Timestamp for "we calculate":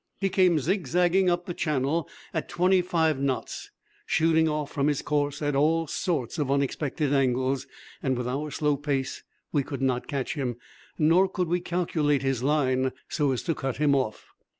11.49-12.23